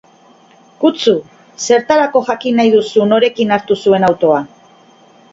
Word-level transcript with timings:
Kutzu! 0.83 1.11
Zertako 1.65 2.21
jakin 2.29 2.57
nahi 2.59 2.71
duzu 2.77 3.05
norekin 3.11 3.53
hartu 3.57 3.77
zuen 3.85 4.07
autoa? 4.09 4.41